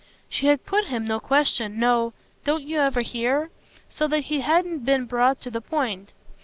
[0.29, 2.13] She had put him no question, no
[2.43, 3.51] "Don't you ever hear?"
[3.87, 6.11] so that he hadn't been brought to the point.